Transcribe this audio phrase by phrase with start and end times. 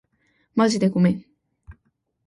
[0.55, 1.23] まじでごめん